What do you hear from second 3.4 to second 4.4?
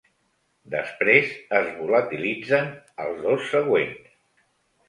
següents.